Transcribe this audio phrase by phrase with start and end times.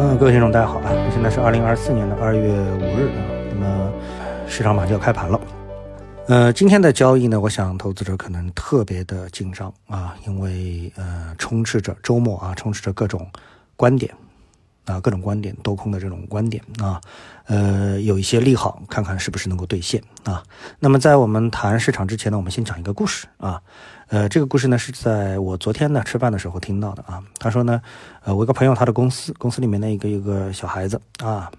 [0.00, 0.92] 嗯，各位听众，大家好啊！
[1.12, 3.92] 现在是二零二四年的二月五日啊，那么
[4.46, 5.40] 市场马上就要开盘了。
[6.28, 13.26] 呃，今天的交易呢，我想投资者可能特别的紧张啊，因为呃，充斥着周末啊，充斥着各种
[13.74, 14.14] 观点
[14.88, 17.00] 啊，各种观点多空的这种观点啊，
[17.44, 20.42] 呃，有一些利好，看看是不是能够兑现啊。
[20.80, 23.60] 那么在我们谈市场之前呢，我们先讲一个故事啊。
[24.08, 27.22] 呃，这个故事呢是在我昨天呢吃饭的时候听到的啊。
[27.38, 27.82] 他说呢，
[28.24, 31.52] 呃，我一个朋友他的公司公司里面的一个一个小孩子啊，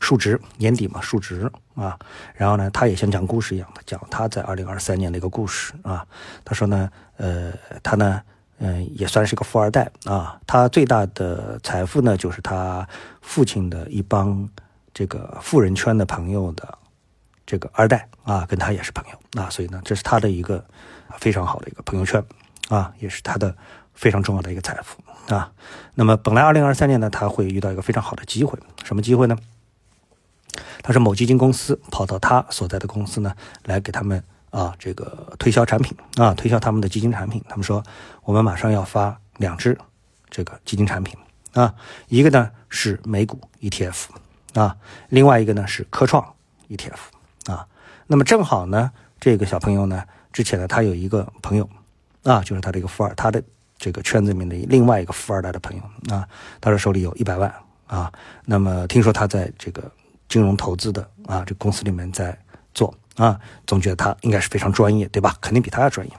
[0.00, 1.98] 述职年底嘛述职啊，
[2.34, 6.06] 然后呢他也像讲故事一样的讲他在二零二三年的一个故事啊。
[6.44, 7.50] 他说呢，呃，
[7.82, 8.20] 他呢，
[8.60, 10.40] 嗯，也算是个富二代啊。
[10.46, 12.88] 他最大的财富呢就是他
[13.20, 14.48] 父亲的一帮
[14.94, 16.78] 这个富人圈的朋友的
[17.44, 20.64] 这个二代啊，跟他也是朋友啊，所以呢这是他的一个。
[21.18, 22.24] 非常好的一个朋友圈，
[22.68, 23.52] 啊，也是他的
[23.94, 25.50] 非常重要的一个财富啊。
[25.94, 29.36] 那么本来二零二三年呢，他会遇到一个非常好的机会，什么机会呢？
[30.82, 33.34] 他是某基金公司跑到他所在的公司呢，
[33.64, 37.42] 来给他们啊这个推销产品啊，推销他们的基金产品。
[37.48, 37.82] 他们说
[38.22, 39.76] 我们马上要发两只
[40.28, 41.16] 这个基金产品
[41.54, 41.74] 啊，
[42.08, 44.04] 一个呢是美股 ETF
[44.54, 44.76] 啊，
[45.08, 46.24] 另外一个呢是科创
[46.68, 47.66] ETF 啊。
[48.06, 50.04] 那么正好呢，这个小朋友呢。
[50.32, 51.68] 之前呢，他有一个朋友，
[52.22, 53.42] 啊，就是他的一个富二，他的
[53.76, 55.82] 这个圈子里面的另外一个富二代的朋友
[56.14, 56.24] 啊，
[56.60, 57.52] 他说手里有一百万
[57.88, 58.12] 啊，
[58.44, 59.90] 那么听说他在这个
[60.28, 62.38] 金融投资的啊，这公司里面在
[62.72, 65.36] 做啊，总觉得他应该是非常专业，对吧？
[65.40, 66.12] 肯定比他要专业。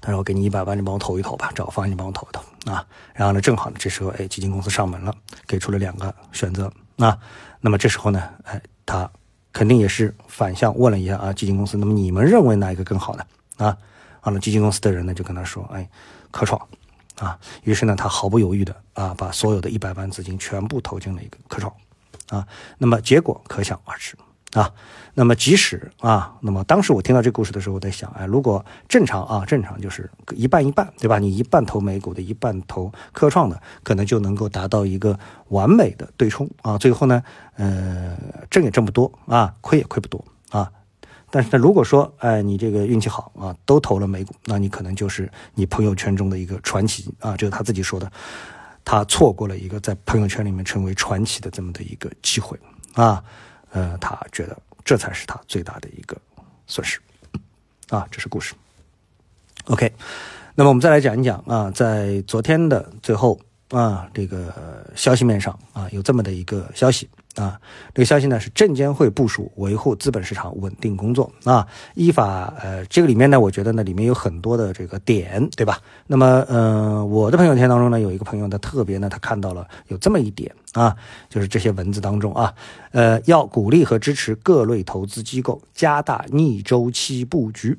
[0.00, 5.14] 他说：“我给你一百万，你帮我投一投吧，找个方案你帮我投一投啊。”然后呢，正好呢，这时候哎，基金公司上门了，
[5.46, 7.18] 给出了两个选择啊。
[7.60, 9.10] 那么这时候呢，哎，他。
[9.50, 13.24] 肯定也是反向问了一下啊，基金公司，那么你们认为哪一个更好呢？
[13.56, 13.76] 啊，
[14.22, 15.88] 完了，基金公司的人呢就跟他说，哎，
[16.30, 16.60] 科创，
[17.18, 21.74] 啊，于是呢，他毫不犹豫的啊，把所有的一百万资金全部投进了一个科创，
[22.28, 24.14] 啊，那么结果可想而知。
[24.54, 24.72] 啊，
[25.12, 31.18] 那么即使啊，那么当时我听到这个故事的时候，我在想，哎，如果正常啊，正常就是一半一半，对吧？
[31.18, 36.78] 你一半投美股的，一半投科创的，可能就能够达到一个完美的对冲啊。
[36.78, 37.22] 最后呢，
[37.56, 38.16] 呃，
[38.48, 40.72] 挣也挣不多啊，亏也亏不多啊。
[41.30, 47.36] 但是呢，如果说，哎，你这个运气好啊，都投了美股，那你可能就是你朋友圈中的一个传奇啊。
[47.36, 48.10] 这是他自己说的，
[48.82, 52.58] 他错过了一个在朋友圈里面成为传奇的这么的一个机会
[52.94, 53.22] 啊。
[53.70, 56.16] 呃，他觉得这才是他最大的一个
[56.66, 57.00] 损失，
[57.88, 58.54] 啊，这是故事。
[59.66, 59.92] OK，
[60.54, 63.38] 那么我们再来讲一讲啊，在昨天的最后
[63.70, 67.08] 啊，这个消息面上啊，有这么的一个消息。
[67.38, 67.60] 啊，
[67.94, 75.78] 这个消息呢是证监会部署维护资本市场稳定工作啊，依法呃，这个里面呢，我觉得呢里面有很多的这个点，对吧？
[76.06, 80.96] 那么呃，我的朋友圈当中呢，有一个朋友呢特别呢，他看到了有这么一点啊，
[81.28, 82.52] 就是这些文字当中啊，
[82.90, 87.78] 呃，要鼓励和支持各类投资机构加大逆周期布局。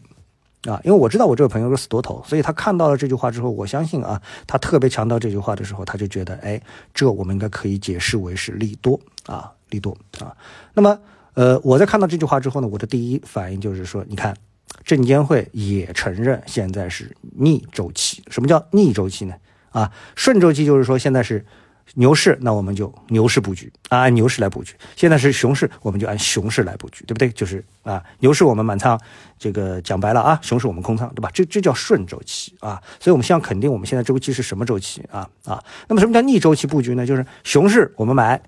[0.63, 6.61] 啊，因为我知道我这个朋友是死多头，所以他看到了这句话之后，我相信啊，他特别强调这句话的时候，他就觉得，哎，
[6.93, 10.35] 这我们应该可以解释为是利多啊，利多啊。
[10.73, 10.99] 那么，
[11.33, 14.35] 呃，我在看到这句话之后呢，我的第一反应就是说，你看，
[14.83, 18.21] 证监会也承认现在是逆周期。
[18.29, 19.35] 什么叫逆周期呢？
[19.71, 21.45] 啊，顺周期就是说现在是。
[21.95, 24.75] 牛市，那我们就牛市布局啊，按牛市来布局。
[24.95, 27.29] 现在是熊市，我们就按熊市来布局，对不对？
[27.29, 28.99] 就是啊，牛市我们满仓，
[29.37, 31.29] 这个讲白了啊，熊市我们空仓，对吧？
[31.33, 32.81] 这这叫顺周期啊。
[32.99, 35.63] 所以我们先肯定我们现在周期是什么周期啊啊？
[35.87, 37.05] 那么什么叫逆周期布局呢？
[37.05, 38.41] 就是熊市我们买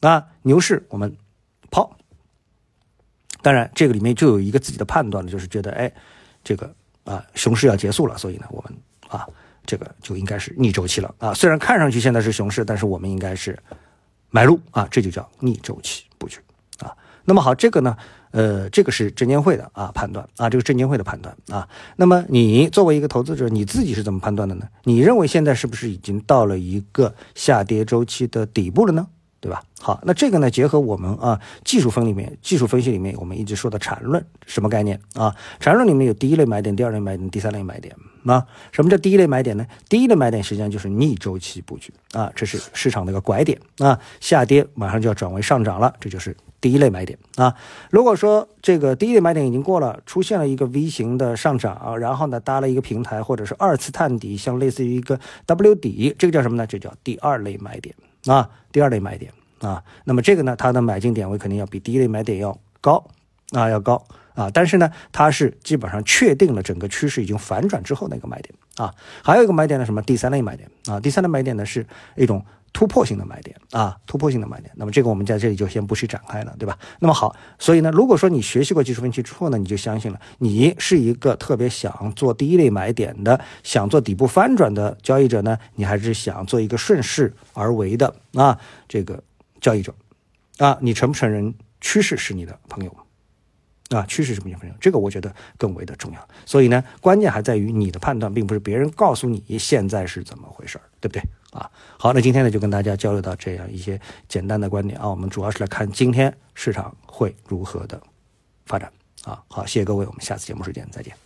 [0.00, 1.14] 啊，牛市我们
[1.70, 1.96] 抛。
[3.42, 5.92] 当然，这个里面就有一个自己的判断了，就是觉得哎，
[6.42, 6.74] 这个
[7.04, 8.74] 啊，熊市要结束了，所以呢，我们
[9.08, 9.28] 啊。
[9.66, 11.34] 这个就应该是逆周期了啊！
[11.34, 13.58] 虽然看上去现在是熊市，但是我们应该是
[14.30, 16.38] 买入啊，这就叫逆周期布局
[16.78, 16.94] 啊。
[17.24, 17.96] 那么好，这个呢，
[18.30, 21.68] 呃，这个是证监会的啊判断啊，这个证监会的判断啊。
[21.96, 24.68] 那么你作为一个投资者，你自己是怎么判断的呢？
[24.84, 29.08] 你认为现在是不是已经到了一个下跌周期的底部了呢？
[29.46, 29.62] 对吧？
[29.80, 35.32] 好，那这个呢，结合我们啊技术分里面技术分析里面我们一直说的缠论，什么概念啊？
[35.60, 37.94] 缠论里面有第一类买点、第二类买点、第三类买点。
[38.24, 39.64] 啊，什么叫第一类买点呢？
[39.88, 47.54] 第一类买点实际上就是逆周期布局啊，这是市场的一个拐点啊，下跌马上就要转为上涨了，这就是第一类买点啊。
[47.88, 56.66] 如果说这个第一类买点已经过了，出现了一个 V 型的上涨，然后呢搭了一个平台或者是二次探底，像类似于一个 W 底，这个叫什么呢？
[56.66, 57.94] 这叫第二类买点
[58.26, 59.82] 啊，第二类买点啊。
[60.04, 63.04] 那么这个呢，它的买进点位肯定要比第一类买点要高
[63.52, 64.06] 啊，要高。
[64.34, 68.94] 啊，但是呢，它是基本上确定了整个趋势已经反转之后的一个买点啊。
[69.24, 71.00] 还有一个买点呢，什么第三类买点啊？
[71.00, 71.86] 第三类买点呢是
[72.16, 72.44] 一种
[72.76, 74.70] 突破性的买点啊，突破性的买点。
[74.76, 76.78] 那么这个我们在这里就先不去展开了，对吧？
[77.00, 89.22] 那么好，所以呢，如果说你学习过技术分析之后呢，你就相信了，你是一个特别想做第一类买点的，想做底部翻转的交易者呢，你还是想做一个顺势而为的啊这个
[89.58, 89.94] 交易者
[90.58, 90.76] 啊？
[90.82, 92.94] 你承不承认趋势是你的朋友？
[93.90, 96.28] 啊，趋势是不朋友，这个我觉得更为的重要。
[96.44, 101.22] 所以呢，关键还在于你的判断，并不是别人告诉你现在是怎么回事对不对？
[101.52, 108.00] 啊，好，那今天呢就跟大家交流到这样一些简单的观点啊，我们主要是来看今天市场会如何的
[108.64, 108.92] 发展
[109.24, 109.42] 啊。
[109.48, 111.25] 好，谢谢各位，我们下次节目时间再见。